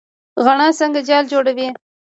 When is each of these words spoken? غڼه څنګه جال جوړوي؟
غڼه 0.45 0.67
څنګه 0.79 0.99
جال 1.07 1.23
جوړوي؟ 1.31 1.67